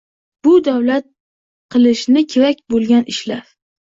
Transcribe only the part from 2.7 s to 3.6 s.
bo‘lgan ishlar.